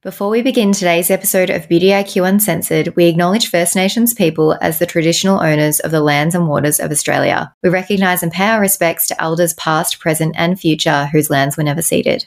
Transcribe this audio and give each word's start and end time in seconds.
Before 0.00 0.30
we 0.30 0.42
begin 0.42 0.70
today's 0.70 1.10
episode 1.10 1.50
of 1.50 1.68
Beauty 1.68 1.88
IQ 1.88 2.28
Uncensored, 2.28 2.94
we 2.94 3.06
acknowledge 3.06 3.50
First 3.50 3.74
Nations 3.74 4.14
people 4.14 4.56
as 4.60 4.78
the 4.78 4.86
traditional 4.86 5.40
owners 5.40 5.80
of 5.80 5.90
the 5.90 6.00
lands 6.00 6.36
and 6.36 6.46
waters 6.46 6.78
of 6.78 6.92
Australia. 6.92 7.52
We 7.64 7.70
recognise 7.70 8.22
and 8.22 8.30
pay 8.30 8.46
our 8.46 8.60
respects 8.60 9.08
to 9.08 9.20
elders 9.20 9.54
past, 9.54 9.98
present, 9.98 10.36
and 10.38 10.58
future 10.58 11.06
whose 11.06 11.30
lands 11.30 11.56
were 11.56 11.64
never 11.64 11.82
ceded. 11.82 12.26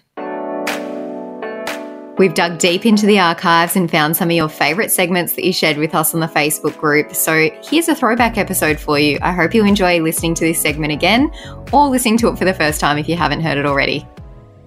We've 2.17 2.33
dug 2.33 2.57
deep 2.57 2.85
into 2.85 3.05
the 3.05 3.19
archives 3.19 3.77
and 3.77 3.89
found 3.89 4.17
some 4.17 4.29
of 4.29 4.35
your 4.35 4.49
favourite 4.49 4.91
segments 4.91 5.35
that 5.35 5.45
you 5.45 5.53
shared 5.53 5.77
with 5.77 5.95
us 5.95 6.13
on 6.13 6.19
the 6.19 6.27
Facebook 6.27 6.77
group. 6.77 7.15
So 7.15 7.49
here's 7.63 7.87
a 7.87 7.95
throwback 7.95 8.37
episode 8.37 8.81
for 8.81 8.99
you. 8.99 9.17
I 9.21 9.31
hope 9.31 9.53
you 9.53 9.63
enjoy 9.63 10.01
listening 10.01 10.35
to 10.35 10.43
this 10.43 10.61
segment 10.61 10.91
again 10.91 11.31
or 11.71 11.87
listening 11.87 12.17
to 12.17 12.27
it 12.27 12.37
for 12.37 12.43
the 12.43 12.53
first 12.53 12.81
time 12.81 12.97
if 12.97 13.07
you 13.07 13.15
haven't 13.15 13.39
heard 13.39 13.57
it 13.57 13.65
already. 13.65 14.05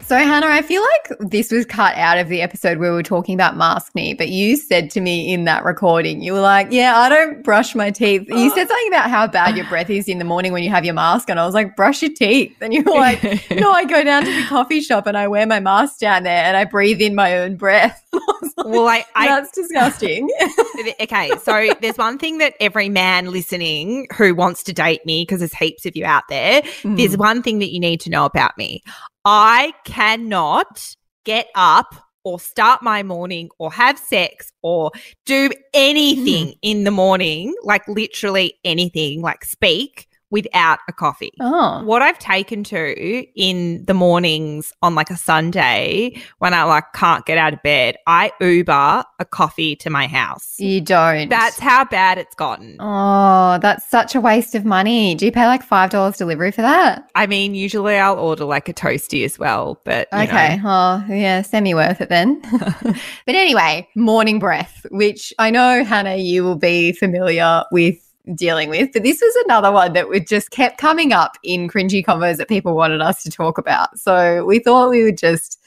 So, 0.06 0.18
Hannah, 0.18 0.48
I 0.48 0.60
feel 0.60 0.82
like 0.82 1.18
this 1.30 1.50
was 1.50 1.64
cut 1.64 1.96
out 1.96 2.18
of 2.18 2.28
the 2.28 2.42
episode 2.42 2.76
where 2.76 2.90
we 2.90 2.96
were 2.96 3.02
talking 3.02 3.34
about 3.34 3.54
maskne, 3.54 4.18
but 4.18 4.28
you 4.28 4.54
said 4.54 4.90
to 4.90 5.00
me 5.00 5.32
in 5.32 5.44
that 5.44 5.64
recording, 5.64 6.20
you 6.20 6.34
were 6.34 6.42
like, 6.42 6.68
Yeah, 6.70 6.98
I 6.98 7.08
don't 7.08 7.42
brush 7.42 7.74
my 7.74 7.90
teeth. 7.90 8.28
You 8.28 8.50
said 8.50 8.68
something 8.68 8.88
about 8.88 9.08
how 9.08 9.26
bad 9.26 9.56
your 9.56 9.66
breath 9.66 9.88
is 9.88 10.06
in 10.06 10.18
the 10.18 10.24
morning 10.26 10.52
when 10.52 10.62
you 10.62 10.68
have 10.68 10.84
your 10.84 10.92
mask, 10.92 11.30
and 11.30 11.40
I 11.40 11.46
was 11.46 11.54
like, 11.54 11.74
Brush 11.74 12.02
your 12.02 12.12
teeth. 12.12 12.54
And 12.60 12.74
you 12.74 12.82
were 12.82 12.92
like, 12.92 13.22
No, 13.50 13.72
I 13.72 13.86
go 13.86 14.04
down 14.04 14.26
to 14.26 14.30
the 14.30 14.46
coffee 14.46 14.82
shop 14.82 15.06
and 15.06 15.16
I 15.16 15.26
wear 15.26 15.46
my 15.46 15.58
mask 15.58 16.00
down 16.00 16.24
there 16.24 16.44
and 16.44 16.54
I 16.54 16.64
breathe 16.64 17.00
in 17.00 17.14
my 17.14 17.38
own 17.38 17.56
breath. 17.56 18.03
Like, 18.56 18.66
well, 18.66 18.86
I, 18.86 19.04
I 19.14 19.26
that's 19.26 19.50
disgusting. 19.50 20.30
okay, 21.00 21.32
so 21.42 21.74
there's 21.80 21.98
one 21.98 22.18
thing 22.18 22.38
that 22.38 22.54
every 22.60 22.88
man 22.88 23.26
listening 23.26 24.06
who 24.16 24.34
wants 24.34 24.62
to 24.64 24.72
date 24.72 25.04
me, 25.04 25.22
because 25.22 25.40
there's 25.40 25.52
heaps 25.52 25.84
of 25.86 25.96
you 25.96 26.04
out 26.04 26.22
there, 26.28 26.62
mm. 26.62 26.96
there's 26.96 27.16
one 27.16 27.42
thing 27.42 27.58
that 27.58 27.72
you 27.72 27.80
need 27.80 28.00
to 28.02 28.10
know 28.10 28.24
about 28.24 28.56
me. 28.56 28.82
I 29.24 29.74
cannot 29.84 30.94
get 31.24 31.48
up 31.54 31.94
or 32.22 32.40
start 32.40 32.82
my 32.82 33.02
morning 33.02 33.50
or 33.58 33.72
have 33.72 33.98
sex 33.98 34.52
or 34.62 34.92
do 35.26 35.50
anything 35.74 36.46
mm. 36.46 36.58
in 36.62 36.84
the 36.84 36.90
morning, 36.90 37.54
like 37.64 37.86
literally 37.88 38.54
anything, 38.64 39.20
like 39.20 39.44
speak 39.44 40.08
without 40.34 40.80
a 40.88 40.92
coffee. 40.92 41.30
Oh. 41.38 41.80
What 41.84 42.02
I've 42.02 42.18
taken 42.18 42.64
to 42.64 43.24
in 43.40 43.84
the 43.84 43.94
mornings 43.94 44.72
on 44.82 44.96
like 44.96 45.08
a 45.08 45.16
Sunday 45.16 46.20
when 46.38 46.52
I 46.52 46.64
like 46.64 46.92
can't 46.92 47.24
get 47.24 47.38
out 47.38 47.52
of 47.52 47.62
bed, 47.62 47.98
I 48.08 48.32
Uber 48.40 49.04
a 49.20 49.24
coffee 49.24 49.76
to 49.76 49.90
my 49.90 50.08
house. 50.08 50.56
You 50.58 50.80
don't. 50.80 51.28
That's 51.28 51.60
how 51.60 51.84
bad 51.84 52.18
it's 52.18 52.34
gotten. 52.34 52.78
Oh, 52.80 53.60
that's 53.62 53.88
such 53.88 54.16
a 54.16 54.20
waste 54.20 54.56
of 54.56 54.64
money. 54.64 55.14
Do 55.14 55.24
you 55.24 55.30
pay 55.30 55.46
like 55.46 55.64
$5 55.64 56.16
delivery 56.16 56.50
for 56.50 56.62
that? 56.62 57.08
I 57.14 57.28
mean, 57.28 57.54
usually 57.54 57.94
I'll 57.94 58.18
order 58.18 58.44
like 58.44 58.68
a 58.68 58.74
toasty 58.74 59.24
as 59.24 59.38
well, 59.38 59.80
but 59.84 60.08
Okay. 60.12 60.56
Know. 60.56 61.04
Oh, 61.08 61.14
yeah, 61.14 61.42
semi 61.42 61.74
worth 61.74 62.00
it 62.00 62.08
then. 62.08 62.40
but 62.82 62.96
anyway, 63.36 63.88
morning 63.94 64.40
breath, 64.40 64.84
which 64.90 65.32
I 65.38 65.50
know 65.50 65.84
Hannah 65.84 66.16
you 66.16 66.42
will 66.42 66.56
be 66.56 66.90
familiar 66.90 67.62
with 67.70 68.03
dealing 68.34 68.70
with. 68.70 68.90
But 68.92 69.02
this 69.02 69.20
was 69.20 69.44
another 69.44 69.70
one 69.70 69.92
that 69.92 70.08
we 70.08 70.20
just 70.20 70.50
kept 70.50 70.78
coming 70.78 71.12
up 71.12 71.36
in 71.42 71.68
cringy 71.68 72.04
combos 72.04 72.38
that 72.38 72.48
people 72.48 72.74
wanted 72.74 73.00
us 73.00 73.22
to 73.24 73.30
talk 73.30 73.58
about. 73.58 73.98
So 73.98 74.44
we 74.44 74.58
thought 74.58 74.90
we 74.90 75.02
would 75.02 75.18
just 75.18 75.60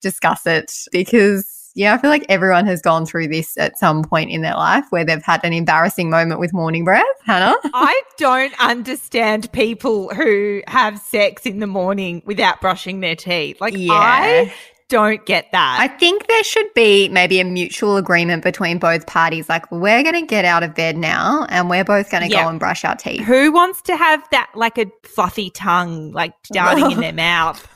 discuss 0.00 0.46
it 0.46 0.72
because 0.92 1.54
yeah, 1.76 1.92
I 1.92 1.98
feel 1.98 2.10
like 2.10 2.24
everyone 2.28 2.66
has 2.66 2.80
gone 2.80 3.04
through 3.04 3.28
this 3.28 3.58
at 3.58 3.76
some 3.76 4.04
point 4.04 4.30
in 4.30 4.42
their 4.42 4.54
life 4.54 4.84
where 4.90 5.04
they've 5.04 5.22
had 5.22 5.40
an 5.44 5.52
embarrassing 5.52 6.08
moment 6.08 6.38
with 6.38 6.52
morning 6.52 6.84
breath. 6.84 7.04
Hannah? 7.24 7.56
I 7.74 8.00
don't 8.16 8.54
understand 8.60 9.50
people 9.50 10.14
who 10.14 10.62
have 10.68 11.00
sex 11.00 11.46
in 11.46 11.58
the 11.58 11.66
morning 11.66 12.22
without 12.24 12.60
brushing 12.60 13.00
their 13.00 13.16
teeth. 13.16 13.60
Like, 13.60 13.74
yeah. 13.76 13.92
I 13.92 14.54
don't 14.94 15.26
get 15.26 15.50
that. 15.50 15.76
I 15.80 15.88
think 15.88 16.28
there 16.28 16.44
should 16.44 16.72
be 16.72 17.08
maybe 17.08 17.40
a 17.40 17.44
mutual 17.44 17.96
agreement 17.96 18.44
between 18.44 18.78
both 18.78 19.08
parties. 19.08 19.48
Like, 19.48 19.68
we're 19.72 20.04
going 20.04 20.14
to 20.14 20.24
get 20.24 20.44
out 20.44 20.62
of 20.62 20.72
bed 20.76 20.96
now 20.96 21.46
and 21.48 21.68
we're 21.68 21.82
both 21.82 22.12
going 22.12 22.22
to 22.22 22.28
go 22.28 22.48
and 22.48 22.60
brush 22.60 22.84
our 22.84 22.94
teeth. 22.94 23.24
Who 23.24 23.50
wants 23.50 23.82
to 23.82 23.96
have 23.96 24.22
that, 24.30 24.50
like 24.54 24.78
a 24.78 24.86
fluffy 25.02 25.50
tongue, 25.50 26.12
like 26.12 26.32
darting 26.52 26.92
in 26.92 27.00
their 27.00 27.12
mouth? 27.12 27.66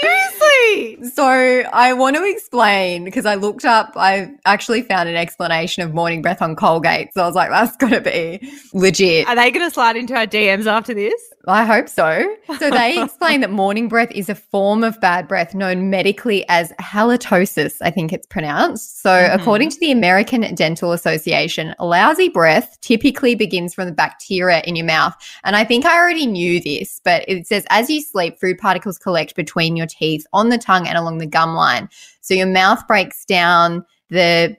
Seriously. 0.00 1.10
So 1.10 1.24
I 1.24 1.92
want 1.92 2.16
to 2.16 2.24
explain 2.24 3.04
because 3.04 3.26
I 3.26 3.34
looked 3.34 3.64
up, 3.64 3.92
I 3.96 4.32
actually 4.44 4.82
found 4.82 5.08
an 5.08 5.16
explanation 5.16 5.82
of 5.82 5.94
morning 5.94 6.22
breath 6.22 6.42
on 6.42 6.56
Colgate. 6.56 7.12
So 7.14 7.22
I 7.22 7.26
was 7.26 7.34
like, 7.34 7.50
that's 7.50 7.76
got 7.76 7.90
to 7.90 8.00
be 8.00 8.52
legit. 8.72 9.26
Are 9.28 9.36
they 9.36 9.50
going 9.50 9.66
to 9.68 9.72
slide 9.72 9.96
into 9.96 10.14
our 10.14 10.26
DMs 10.26 10.66
after 10.66 10.94
this? 10.94 11.14
I 11.46 11.64
hope 11.64 11.88
so. 11.88 12.36
So 12.58 12.70
they 12.70 13.02
explain 13.02 13.40
that 13.42 13.50
morning 13.50 13.88
breath 13.88 14.10
is 14.12 14.28
a 14.28 14.34
form 14.34 14.82
of 14.82 15.00
bad 15.00 15.28
breath 15.28 15.54
known 15.54 15.90
medically 15.90 16.44
as 16.48 16.72
halitosis, 16.80 17.76
I 17.82 17.90
think 17.90 18.12
it's 18.12 18.26
pronounced. 18.26 19.02
So 19.02 19.10
mm-hmm. 19.10 19.38
according 19.40 19.70
to 19.70 19.80
the 19.80 19.90
American 19.90 20.54
Dental 20.54 20.92
Association, 20.92 21.74
lousy 21.80 22.28
breath 22.28 22.78
typically 22.80 23.34
begins 23.34 23.74
from 23.74 23.86
the 23.86 23.92
bacteria 23.92 24.62
in 24.64 24.76
your 24.76 24.86
mouth. 24.86 25.14
And 25.44 25.56
I 25.56 25.64
think 25.64 25.84
I 25.84 25.98
already 25.98 26.26
knew 26.26 26.60
this, 26.60 27.00
but 27.04 27.24
it 27.28 27.46
says 27.46 27.66
as 27.70 27.90
you 27.90 28.00
sleep, 28.14 28.38
food 28.40 28.58
particles 28.58 28.96
collect 28.96 29.34
between 29.34 29.76
your 29.76 29.88
teeth, 29.88 30.24
on 30.32 30.48
the 30.48 30.58
tongue, 30.58 30.86
and 30.86 30.96
along 30.96 31.18
the 31.18 31.26
gum 31.26 31.54
line. 31.54 31.88
So 32.20 32.32
your 32.34 32.46
mouth 32.46 32.86
breaks 32.86 33.24
down 33.24 33.84
the 34.08 34.56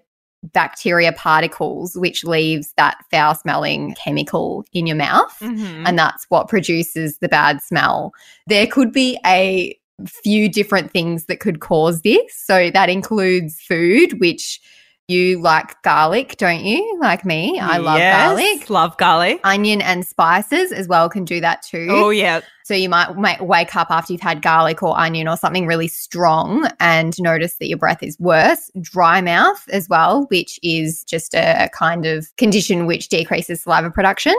bacteria 0.53 1.13
particles, 1.13 1.95
which 1.95 2.23
leaves 2.23 2.73
that 2.77 2.97
foul 3.09 3.33
smelling 3.33 3.95
chemical 3.95 4.65
in 4.73 4.85
your 4.85 4.97
mouth. 4.97 5.35
Mm-hmm. 5.39 5.87
And 5.87 5.97
that's 5.97 6.25
what 6.29 6.49
produces 6.49 7.17
the 7.19 7.29
bad 7.29 7.61
smell. 7.61 8.11
There 8.47 8.67
could 8.67 8.91
be 8.91 9.17
a 9.25 9.75
few 10.05 10.49
different 10.49 10.91
things 10.91 11.25
that 11.27 11.39
could 11.39 11.61
cause 11.61 12.01
this. 12.01 12.35
So 12.35 12.69
that 12.71 12.89
includes 12.89 13.61
food, 13.61 14.19
which 14.19 14.59
you 15.07 15.39
like 15.39 15.81
garlic, 15.83 16.35
don't 16.37 16.65
you? 16.65 16.97
Like 16.99 17.25
me. 17.25 17.59
I 17.59 17.77
love 17.77 17.97
yes, 17.97 18.27
garlic. 18.27 18.69
Love 18.69 18.97
garlic. 18.97 19.39
Onion 19.43 19.81
and 19.81 20.05
spices 20.05 20.71
as 20.71 20.87
well 20.87 21.09
can 21.09 21.25
do 21.25 21.39
that 21.41 21.61
too. 21.61 21.87
Oh, 21.89 22.09
yeah. 22.09 22.41
So 22.65 22.73
you 22.73 22.89
might, 22.89 23.15
might 23.15 23.45
wake 23.45 23.75
up 23.75 23.91
after 23.91 24.11
you've 24.11 24.23
had 24.23 24.41
garlic 24.41 24.81
or 24.81 24.99
onion 24.99 25.27
or 25.27 25.37
something 25.37 25.67
really 25.67 25.87
strong 25.87 26.67
and 26.79 27.13
notice 27.19 27.57
that 27.59 27.67
your 27.67 27.77
breath 27.77 28.01
is 28.01 28.19
worse. 28.19 28.71
Dry 28.81 29.21
mouth 29.21 29.63
as 29.69 29.87
well, 29.87 30.25
which 30.31 30.59
is 30.63 31.03
just 31.03 31.35
a, 31.35 31.65
a 31.65 31.69
kind 31.69 32.07
of 32.07 32.35
condition 32.37 32.87
which 32.87 33.09
decreases 33.09 33.61
saliva 33.61 33.91
production 33.91 34.33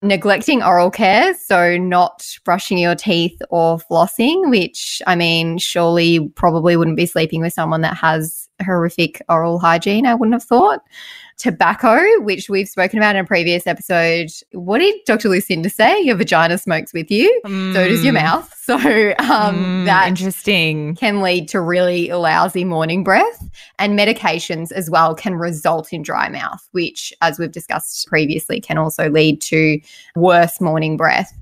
neglecting 0.00 0.62
oral 0.62 0.92
care, 0.92 1.34
so 1.34 1.76
not 1.76 2.24
brushing 2.44 2.78
your 2.78 2.94
teeth 2.94 3.36
or 3.50 3.78
flossing, 3.78 4.48
which 4.48 5.02
I 5.08 5.16
mean, 5.16 5.58
surely 5.58 6.28
probably 6.36 6.76
wouldn't 6.76 6.96
be 6.96 7.04
sleeping 7.04 7.40
with 7.40 7.52
someone 7.52 7.80
that 7.80 7.96
has 7.96 8.48
horrific 8.64 9.20
oral 9.28 9.58
hygiene, 9.58 10.06
I 10.06 10.14
wouldn't 10.14 10.34
have 10.34 10.44
thought 10.44 10.82
tobacco, 11.38 12.00
which 12.20 12.50
we've 12.50 12.68
spoken 12.68 12.98
about 12.98 13.16
in 13.16 13.24
a 13.24 13.26
previous 13.26 13.66
episode. 13.66 14.28
What 14.52 14.78
did 14.78 14.94
Dr. 15.06 15.28
Lucinda 15.28 15.70
say? 15.70 16.00
Your 16.00 16.16
vagina 16.16 16.58
smokes 16.58 16.92
with 16.92 17.10
you, 17.10 17.40
mm. 17.46 17.72
so 17.72 17.88
does 17.88 18.04
your 18.04 18.12
mm. 18.12 18.22
mouth. 18.22 18.54
So 18.68 18.74
um, 18.74 18.84
mm, 18.84 19.84
that 19.86 20.08
interesting 20.08 20.94
can 20.96 21.22
lead 21.22 21.48
to 21.48 21.60
really 21.60 22.12
lousy 22.12 22.64
morning 22.64 23.02
breath, 23.02 23.48
and 23.78 23.98
medications 23.98 24.72
as 24.72 24.90
well 24.90 25.14
can 25.14 25.36
result 25.36 25.90
in 25.90 26.02
dry 26.02 26.28
mouth, 26.28 26.68
which, 26.72 27.12
as 27.22 27.38
we've 27.38 27.50
discussed 27.50 28.06
previously, 28.08 28.60
can 28.60 28.76
also 28.76 29.08
lead 29.08 29.40
to 29.42 29.80
worse 30.16 30.60
morning 30.60 30.98
breath. 30.98 31.32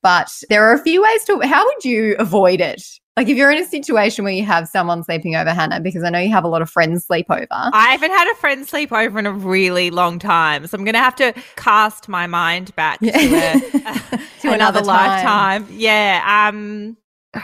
But 0.00 0.30
there 0.48 0.64
are 0.64 0.74
a 0.74 0.78
few 0.78 1.02
ways 1.02 1.24
to. 1.24 1.40
How 1.40 1.64
would 1.64 1.84
you 1.84 2.14
avoid 2.20 2.60
it? 2.60 3.00
Like 3.16 3.28
if 3.28 3.36
you're 3.38 3.50
in 3.50 3.58
a 3.58 3.66
situation 3.66 4.24
where 4.24 4.32
you 4.32 4.44
have 4.44 4.68
someone 4.68 5.02
sleeping 5.02 5.36
over, 5.36 5.54
Hannah, 5.54 5.80
because 5.80 6.04
I 6.04 6.10
know 6.10 6.18
you 6.18 6.30
have 6.32 6.44
a 6.44 6.48
lot 6.48 6.60
of 6.60 6.68
friends 6.68 7.06
sleep 7.06 7.26
over. 7.30 7.46
I 7.50 7.92
haven't 7.92 8.10
had 8.10 8.30
a 8.30 8.34
friend 8.34 8.68
sleep 8.68 8.92
over 8.92 9.18
in 9.18 9.24
a 9.24 9.32
really 9.32 9.90
long 9.90 10.18
time. 10.18 10.66
So 10.66 10.76
I'm 10.76 10.84
going 10.84 10.94
to 10.94 10.98
have 10.98 11.16
to 11.16 11.32
cast 11.56 12.10
my 12.10 12.26
mind 12.26 12.76
back 12.76 12.98
yeah. 13.00 13.16
to, 13.16 13.36
a, 13.36 13.58
to 14.40 14.52
another, 14.52 14.80
another 14.80 14.82
lifetime. 14.82 15.66
Yeah. 15.70 16.48
Um, 16.48 16.98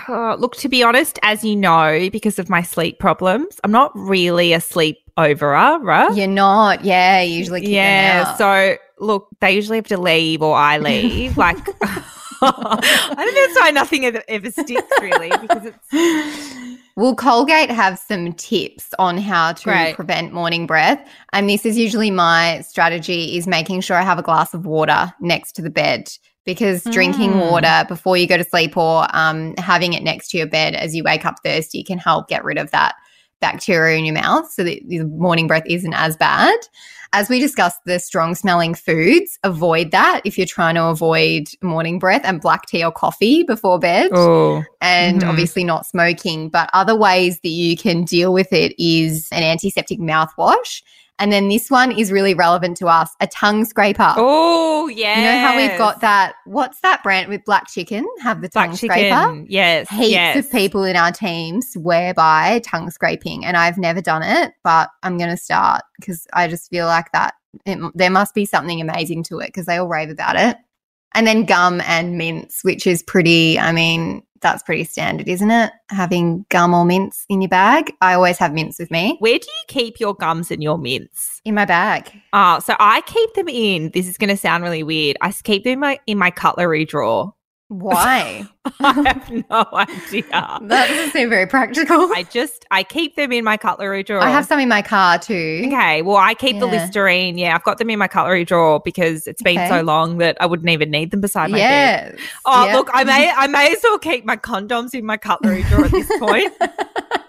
look, 0.39 0.57
to 0.57 0.69
be 0.69 0.83
honest, 0.83 1.19
as 1.23 1.43
you 1.43 1.57
know, 1.57 2.11
because 2.11 2.39
of 2.39 2.51
my 2.51 2.61
sleep 2.61 2.99
problems, 2.99 3.59
I'm 3.65 3.73
not 3.73 3.93
really 3.95 4.53
a 4.53 4.61
sleep 4.61 4.99
overer, 5.19 5.83
right? 5.83 6.15
You're 6.15 6.27
not. 6.27 6.85
Yeah. 6.85 7.23
Usually. 7.23 7.67
yeah. 7.67 8.37
So 8.37 8.77
look, 8.99 9.29
they 9.41 9.53
usually 9.53 9.79
have 9.79 9.89
to 9.89 9.99
leave 9.99 10.43
or 10.43 10.55
I 10.55 10.79
leave. 10.79 11.37
like, 11.37 11.59
I 12.45 13.15
think 13.25 13.35
that's 13.37 13.61
why 13.61 13.71
nothing 13.71 14.05
ever, 14.05 14.23
ever 14.29 14.51
sticks 14.51 14.83
really 15.01 15.31
because 15.41 15.65
it's 15.67 16.69
Will 16.97 17.15
Colgate 17.15 17.71
have 17.71 17.99
some 17.99 18.33
tips 18.35 18.91
on 18.99 19.17
how 19.17 19.53
to 19.53 19.65
Great. 19.65 19.95
prevent 19.97 20.33
morning 20.35 20.67
breath? 20.67 21.09
And 21.33 21.49
this 21.49 21.65
is 21.65 21.79
usually 21.79 22.11
my 22.11 22.61
strategy 22.61 23.37
is 23.39 23.47
making 23.47 23.81
sure 23.81 23.97
I 23.97 24.03
have 24.03 24.19
a 24.19 24.23
glass 24.23 24.53
of 24.53 24.67
water 24.67 25.13
next 25.21 25.53
to 25.53 25.63
the 25.63 25.71
bed 25.71 26.11
because 26.45 26.83
drinking 26.85 27.33
Mm. 27.35 27.51
water 27.51 27.85
before 27.89 28.17
you 28.17 28.27
go 28.27 28.37
to 28.37 28.45
sleep 28.45 28.77
or 28.77 29.07
um, 29.17 29.55
having 29.57 29.93
it 29.95 30.03
next 30.03 30.29
to 30.31 30.39
your 30.39 30.47
bed 30.49 30.75
as 30.75 30.95
you 30.95 31.03
wake 31.05 31.25
up 31.25 31.37
thirsty 31.45 31.83
can 31.85 31.99
help 31.99 32.29
get 32.29 32.45
rid 32.45 32.59
of 32.59 32.71
that 32.73 32.95
bacteria 33.43 33.99
in 33.99 34.07
your 34.07 34.15
mouth 34.15 34.51
so 34.51 34.65
that 34.65 34.81
the 34.89 35.05
morning 35.05 35.47
breath 35.47 35.65
isn't 35.67 35.93
as 35.93 36.17
bad. 36.17 36.59
As 37.15 37.29
we 37.29 37.39
discussed, 37.41 37.79
the 37.85 37.99
strong 37.99 38.35
smelling 38.35 38.73
foods, 38.73 39.39
avoid 39.45 39.91
that 39.91 40.23
if 40.25 40.39
you're 40.39 40.47
trying 40.47 40.77
to 40.77 40.85
avoid 40.87 41.49
morning 41.61 41.99
breath 41.99 42.23
and 42.25 42.41
black 42.41 42.65
tea 42.65 42.83
or 42.83 42.91
coffee 42.91 43.43
before 43.43 43.79
bed 43.79 44.11
Oh. 44.15 44.65
and 44.81 45.21
Mhm. 45.21 45.29
obviously 45.29 45.63
not 45.63 45.85
smoking. 45.85 46.49
But 46.49 46.71
other 46.73 46.97
ways 46.97 47.39
that 47.43 47.51
you 47.51 47.77
can 47.77 48.05
deal 48.05 48.33
with 48.33 48.51
it 48.51 48.75
is 48.83 49.29
an 49.31 49.43
antiseptic 49.43 49.99
mouthwash. 50.01 50.81
And 51.23 51.31
then 51.33 51.49
this 51.49 51.71
one 51.71 51.97
is 51.97 52.11
really 52.11 52.35
relevant 52.35 52.77
to 52.79 52.89
us 52.89 53.15
a 53.21 53.29
tongue 53.29 53.65
scraper. 53.65 54.13
Oh, 54.17 54.89
yeah. 54.89 55.17
You 55.17 55.23
know 55.23 55.39
how 55.47 55.57
we've 55.57 55.79
got 55.79 56.01
that? 56.01 56.35
What's 56.47 56.81
that 56.81 57.05
brand 57.05 57.29
with 57.29 57.45
black 57.45 57.69
chicken? 57.69 58.05
Have 58.21 58.43
the 58.43 58.49
tongue 58.49 58.71
black 58.71 58.79
scraper? 58.79 59.15
chicken. 59.15 59.47
Yes. 59.49 59.89
Heaps 59.89 60.11
yes. 60.11 60.37
of 60.45 60.51
people 60.51 60.83
in 60.83 60.97
our 60.97 61.13
team 61.13 61.63
swear 61.63 62.13
by 62.13 62.61
tongue 62.65 62.91
scraping, 62.91 63.45
and 63.45 63.57
I've 63.57 63.79
never 63.79 64.01
done 64.01 64.25
it, 64.25 64.55
but 64.65 64.91
I'm 65.05 65.17
going 65.17 65.31
to 65.31 65.37
start 65.37 65.83
because 66.01 66.27
I 66.33 66.49
just 66.49 66.69
feel 66.71 66.87
like 66.87 67.13
that 67.13 67.35
it, 67.67 67.79
there 67.95 68.11
must 68.11 68.35
be 68.35 68.45
something 68.45 68.81
amazing 68.81 69.23
to 69.25 69.39
it 69.39 69.47
because 69.47 69.67
they 69.67 69.77
all 69.77 69.87
rave 69.87 70.11
about 70.11 70.35
it. 70.35 70.57
And 71.15 71.25
then 71.25 71.45
gum 71.45 71.81
and 71.83 72.19
mints, 72.19 72.65
which 72.65 72.85
is 72.85 73.01
pretty, 73.01 73.61
I 73.61 73.71
mean, 73.71 74.25
that's 74.43 74.63
pretty 74.63 74.85
standard, 74.85 75.29
isn't 75.29 75.51
it? 75.51 75.73
Having 75.91 76.45
gum 76.51 76.75
or 76.75 76.85
mints 76.85 77.25
in 77.29 77.41
your 77.41 77.49
bag. 77.49 77.93
I 78.01 78.15
always 78.15 78.39
have 78.39 78.53
mints 78.53 78.79
with 78.79 78.91
me 78.91 79.17
Where 79.21 79.39
do 79.39 79.47
you 79.47 79.65
keep 79.69 79.99
your 80.01 80.15
gums 80.15 80.51
and 80.51 80.63
your 80.63 80.79
mints? 80.79 81.41
in 81.45 81.55
my 81.55 81.65
bag. 81.65 82.13
Oh, 82.33 82.61
so 82.61 82.77
I 82.79 83.01
keep 83.03 83.35
them 83.35 83.49
in. 83.49 83.91
This 83.91 84.07
is 84.07 84.17
going 84.17 84.31
to 84.31 84.37
sound 84.37 84.63
really 84.63 84.83
weird. 84.85 85.17
I 85.21 85.33
keep 85.33 85.65
them 85.65 85.73
in 85.75 85.81
my 85.81 85.99
in 86.07 86.19
my 86.19 86.31
cutlery 86.31 86.85
drawer. 86.85 87.35
Why? 87.79 88.47
I 88.81 88.93
have 88.93 89.31
no 89.31 89.67
idea. 89.73 90.25
that 90.31 90.89
doesn't 90.89 91.11
seem 91.13 91.31
very 91.31 91.47
practical. 91.47 92.13
I 92.15 92.25
just 92.31 92.67
I 92.71 92.83
keep 92.83 93.17
them 93.17 93.33
in 93.33 93.45
my 93.45 93.57
cutlery 93.57 94.03
drawer. 94.03 94.21
I 94.23 94.29
have 94.29 94.45
some 94.45 94.61
in 94.61 94.69
my 94.69 94.83
car 94.83 95.19
too. 95.19 95.63
Okay, 95.67 96.03
well, 96.03 96.17
I 96.17 96.35
keep 96.35 96.61
the 96.61 96.67
Yeah. 96.67 96.73
Listerine. 96.85 97.39
Yeah, 97.39 97.55
I've 97.55 97.65
got 97.65 97.79
them 97.79 97.89
in 97.89 97.99
my 97.99 98.09
cutlery 98.09 98.45
drawer 98.45 98.81
because 98.85 99.27
it's 99.27 99.43
been 99.43 99.57
Okay. 99.59 99.69
so 99.69 99.81
long 99.81 100.19
that 100.19 100.37
I 100.41 100.47
wouldn't 100.47 100.69
even 100.69 100.91
need 100.91 101.11
them 101.13 101.21
beside 101.23 101.51
my 101.51 101.59
bed. 101.59 102.19
Oh, 102.45 102.67
Yeah. 102.67 102.77
look, 102.77 102.91
I 102.93 103.05
may 103.05 103.31
I 103.37 103.47
may 103.47 103.73
as 103.73 103.81
well 103.83 103.99
keep 103.99 104.25
my 104.27 104.37
condoms 104.37 104.95
in 104.95 105.05
my 105.07 105.17
cutlery 105.17 105.63
drawer 105.65 105.87
at 105.87 105.91
this 105.91 106.11
point. 106.19 106.53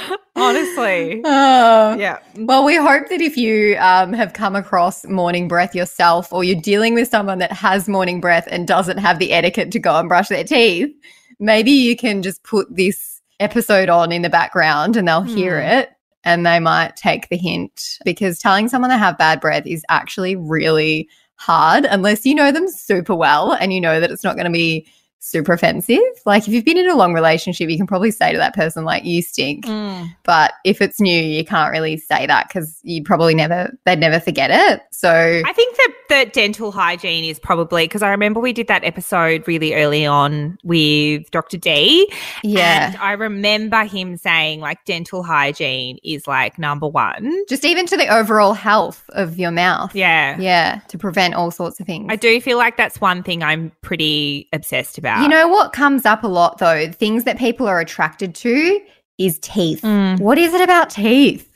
Honestly. 0.36 1.20
Oh. 1.24 1.94
Yeah. 1.96 2.18
Well, 2.36 2.64
we 2.64 2.76
hope 2.76 3.08
that 3.08 3.20
if 3.20 3.36
you 3.36 3.76
um, 3.78 4.12
have 4.12 4.32
come 4.32 4.56
across 4.56 5.04
morning 5.04 5.46
breath 5.48 5.74
yourself 5.74 6.32
or 6.32 6.42
you're 6.42 6.60
dealing 6.60 6.94
with 6.94 7.08
someone 7.08 7.38
that 7.38 7.52
has 7.52 7.88
morning 7.88 8.20
breath 8.20 8.48
and 8.50 8.66
doesn't 8.66 8.98
have 8.98 9.18
the 9.18 9.32
etiquette 9.32 9.70
to 9.72 9.78
go 9.78 9.98
and 9.98 10.08
brush 10.08 10.28
their 10.28 10.44
teeth, 10.44 10.90
maybe 11.38 11.70
you 11.70 11.96
can 11.96 12.22
just 12.22 12.42
put 12.44 12.66
this 12.74 13.20
episode 13.40 13.88
on 13.88 14.12
in 14.12 14.22
the 14.22 14.30
background 14.30 14.96
and 14.96 15.06
they'll 15.08 15.22
hear 15.22 15.60
Hmm. 15.60 15.68
it 15.68 15.90
and 16.24 16.46
they 16.46 16.60
might 16.60 16.96
take 16.96 17.28
the 17.28 17.36
hint 17.36 17.98
because 18.04 18.38
telling 18.38 18.68
someone 18.68 18.90
they 18.90 18.96
have 18.98 19.18
bad 19.18 19.40
breath 19.40 19.66
is 19.66 19.84
actually 19.88 20.36
really 20.36 21.08
hard 21.36 21.84
unless 21.86 22.24
you 22.24 22.34
know 22.34 22.52
them 22.52 22.68
super 22.68 23.14
well 23.16 23.52
and 23.54 23.72
you 23.72 23.80
know 23.80 23.98
that 23.98 24.12
it's 24.12 24.22
not 24.22 24.36
going 24.36 24.44
to 24.46 24.52
be 24.52 24.86
super 25.22 25.52
offensive. 25.52 26.00
Like 26.26 26.42
if 26.42 26.48
you've 26.48 26.64
been 26.64 26.76
in 26.76 26.90
a 26.90 26.96
long 26.96 27.14
relationship, 27.14 27.70
you 27.70 27.76
can 27.76 27.86
probably 27.86 28.10
say 28.10 28.32
to 28.32 28.38
that 28.38 28.54
person 28.54 28.84
like 28.84 29.04
you 29.04 29.22
stink. 29.22 29.64
Mm. 29.64 30.14
But 30.24 30.54
if 30.64 30.82
it's 30.82 31.00
new, 31.00 31.16
you 31.16 31.44
can't 31.44 31.70
really 31.70 31.96
say 31.96 32.26
that 32.26 32.48
because 32.48 32.80
you 32.82 33.04
probably 33.04 33.34
never, 33.34 33.70
they'd 33.86 34.00
never 34.00 34.18
forget 34.18 34.50
it. 34.50 34.82
So, 34.90 35.10
I 35.10 35.52
think 35.52 35.76
that 35.76 35.92
the 36.12 36.30
dental 36.30 36.70
hygiene 36.72 37.24
is 37.24 37.38
probably 37.38 37.84
because 37.84 38.02
I 38.02 38.10
remember 38.10 38.38
we 38.38 38.52
did 38.52 38.66
that 38.66 38.84
episode 38.84 39.48
really 39.48 39.74
early 39.74 40.04
on 40.04 40.58
with 40.62 41.30
Dr. 41.30 41.56
D. 41.56 42.12
yeah. 42.42 42.88
And 42.88 42.96
I 42.98 43.12
remember 43.12 43.84
him 43.84 44.18
saying 44.18 44.60
like 44.60 44.84
dental 44.84 45.22
hygiene 45.22 45.98
is 46.04 46.26
like 46.26 46.58
number 46.58 46.86
one. 46.86 47.44
Just 47.48 47.64
even 47.64 47.86
to 47.86 47.96
the 47.96 48.08
overall 48.08 48.52
health 48.52 49.08
of 49.10 49.38
your 49.38 49.52
mouth. 49.52 49.94
Yeah. 49.94 50.38
Yeah. 50.38 50.80
To 50.88 50.98
prevent 50.98 51.34
all 51.34 51.50
sorts 51.50 51.80
of 51.80 51.86
things. 51.86 52.08
I 52.10 52.16
do 52.16 52.40
feel 52.42 52.58
like 52.58 52.76
that's 52.76 53.00
one 53.00 53.22
thing 53.22 53.42
I'm 53.42 53.72
pretty 53.80 54.50
obsessed 54.52 54.98
about. 54.98 55.22
You 55.22 55.28
know 55.28 55.48
what 55.48 55.72
comes 55.72 56.04
up 56.04 56.24
a 56.24 56.28
lot 56.28 56.58
though? 56.58 56.90
Things 56.92 57.24
that 57.24 57.38
people 57.38 57.66
are 57.66 57.80
attracted 57.80 58.34
to 58.34 58.80
is 59.16 59.38
teeth. 59.38 59.80
Mm. 59.80 60.20
What 60.20 60.36
is 60.36 60.52
it 60.52 60.60
about 60.60 60.90
teeth? 60.90 61.51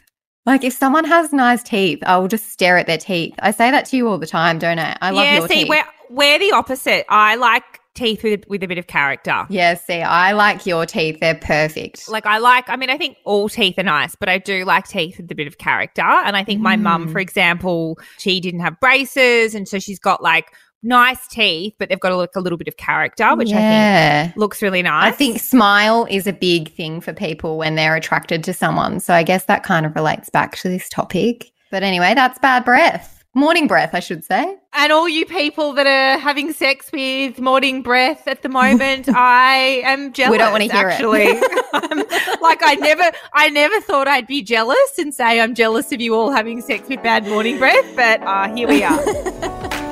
Like 0.46 0.64
if 0.64 0.72
someone 0.72 1.04
has 1.04 1.32
nice 1.32 1.62
teeth, 1.62 1.98
I 2.06 2.16
will 2.18 2.28
just 2.28 2.50
stare 2.50 2.78
at 2.78 2.86
their 2.86 2.98
teeth. 2.98 3.34
I 3.40 3.50
say 3.50 3.70
that 3.70 3.84
to 3.86 3.96
you 3.96 4.08
all 4.08 4.18
the 4.18 4.26
time, 4.26 4.58
don't 4.58 4.78
I? 4.78 4.96
I 5.00 5.10
love 5.10 5.24
yeah, 5.24 5.38
your 5.38 5.48
see, 5.48 5.54
teeth. 5.62 5.68
we're 5.68 5.84
we're 6.08 6.38
the 6.38 6.52
opposite. 6.52 7.04
I 7.08 7.34
like 7.34 7.64
teeth 7.94 8.22
with 8.22 8.46
with 8.48 8.62
a 8.62 8.68
bit 8.68 8.76
of 8.78 8.86
character. 8.86 9.46
yeah, 9.48 9.74
see, 9.74 10.02
I 10.02 10.32
like 10.32 10.66
your 10.66 10.84
teeth. 10.86 11.18
They're 11.20 11.34
perfect. 11.34 12.08
Like 12.10 12.26
I 12.26 12.38
like, 12.38 12.68
I 12.68 12.76
mean, 12.76 12.90
I 12.90 12.98
think 12.98 13.16
all 13.24 13.48
teeth 13.48 13.78
are 13.78 13.82
nice, 13.82 14.14
but 14.14 14.28
I 14.28 14.38
do 14.38 14.64
like 14.64 14.86
teeth 14.86 15.16
with 15.16 15.32
a 15.32 15.34
bit 15.34 15.46
of 15.46 15.58
character. 15.58 16.02
And 16.02 16.36
I 16.36 16.44
think 16.44 16.60
my 16.60 16.76
mum, 16.76 17.08
Mm. 17.08 17.12
for 17.12 17.18
example, 17.18 17.98
she 18.18 18.38
didn't 18.40 18.60
have 18.60 18.78
braces, 18.80 19.54
and 19.54 19.66
so 19.66 19.78
she's 19.78 19.98
got 19.98 20.22
like 20.22 20.52
nice 20.86 21.26
teeth, 21.28 21.74
but 21.78 21.88
they've 21.88 22.00
got 22.00 22.14
like 22.16 22.36
a 22.36 22.40
little 22.40 22.56
bit 22.56 22.68
of 22.68 22.76
character, 22.76 23.34
which 23.36 23.52
I 23.52 24.22
think 24.24 24.36
looks 24.36 24.62
really 24.62 24.82
nice. 24.82 25.12
I 25.12 25.16
think 25.16 25.40
smile 25.40 26.06
is 26.08 26.26
a 26.26 26.32
big 26.32 26.72
thing 26.72 27.00
for 27.00 27.12
people 27.12 27.58
when 27.58 27.74
they're 27.74 27.96
attracted 27.96 28.44
to 28.44 28.54
someone. 28.54 29.00
So 29.00 29.12
I 29.12 29.22
guess 29.22 29.44
that 29.46 29.62
kind 29.62 29.84
of 29.84 29.94
relates 29.94 30.30
back 30.30 30.56
to 30.58 30.68
this 30.68 30.88
topic. 30.88 31.50
But 31.70 31.82
anyway, 31.82 32.14
that's 32.14 32.38
bad 32.38 32.64
breath. 32.64 33.12
Morning 33.34 33.66
breath, 33.66 33.90
I 33.94 34.00
should 34.00 34.24
say. 34.24 34.56
And 34.72 34.92
all 34.92 35.06
you 35.06 35.26
people 35.26 35.74
that 35.74 35.86
are 35.86 36.18
having 36.18 36.54
sex 36.54 36.90
with 36.90 37.38
morning 37.38 37.82
breath 37.82 38.26
at 38.26 38.42
the 38.42 38.48
moment, 38.48 39.08
I 39.14 39.82
am 39.84 40.14
jealous. 40.14 40.30
We 40.30 40.38
don't 40.38 40.52
wanna 40.52 40.64
hear 40.72 40.88
it. 40.88 40.92
actually. 40.92 41.26
I'm- 41.26 42.04
like 42.40 42.60
I 42.62 42.76
never, 42.80 43.10
I 43.34 43.50
never 43.50 43.78
thought 43.82 44.08
I'd 44.08 44.26
be 44.26 44.40
jealous 44.40 44.98
and 44.98 45.12
say 45.12 45.38
I'm 45.40 45.54
jealous 45.54 45.92
of 45.92 46.00
you 46.00 46.14
all 46.14 46.30
having 46.32 46.62
sex 46.62 46.88
with 46.88 47.02
bad 47.02 47.26
morning 47.26 47.58
breath, 47.58 47.84
but 47.94 48.22
uh, 48.22 48.54
here 48.54 48.68
we 48.68 48.82
are. 48.82 49.02